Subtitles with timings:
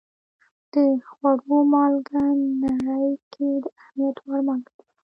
[0.71, 0.75] د
[1.11, 2.23] خوړو مالګه
[2.61, 4.85] نړۍ کې د اهمیت وړ مالګه ده.